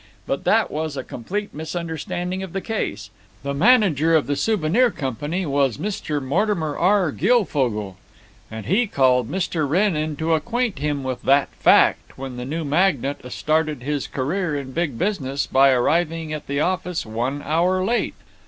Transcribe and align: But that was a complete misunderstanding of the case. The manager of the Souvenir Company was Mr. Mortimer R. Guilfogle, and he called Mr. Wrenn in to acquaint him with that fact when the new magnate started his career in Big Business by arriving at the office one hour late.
But 0.25 0.45
that 0.45 0.71
was 0.71 0.97
a 0.97 1.03
complete 1.03 1.53
misunderstanding 1.53 2.41
of 2.41 2.53
the 2.53 2.59
case. 2.61 3.11
The 3.43 3.53
manager 3.53 4.15
of 4.15 4.25
the 4.25 4.35
Souvenir 4.35 4.89
Company 4.89 5.45
was 5.45 5.77
Mr. 5.77 6.19
Mortimer 6.19 6.75
R. 6.75 7.11
Guilfogle, 7.11 7.97
and 8.49 8.65
he 8.65 8.87
called 8.87 9.29
Mr. 9.29 9.69
Wrenn 9.69 9.95
in 9.95 10.15
to 10.15 10.33
acquaint 10.33 10.79
him 10.79 11.03
with 11.03 11.21
that 11.21 11.49
fact 11.49 12.17
when 12.17 12.37
the 12.37 12.45
new 12.45 12.65
magnate 12.65 13.31
started 13.31 13.83
his 13.83 14.07
career 14.07 14.55
in 14.57 14.71
Big 14.71 14.97
Business 14.97 15.45
by 15.45 15.69
arriving 15.69 16.33
at 16.33 16.47
the 16.47 16.59
office 16.59 17.05
one 17.05 17.43
hour 17.43 17.85
late. 17.85 18.15